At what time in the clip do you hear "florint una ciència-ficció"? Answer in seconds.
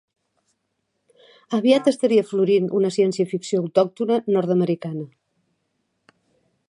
2.29-3.61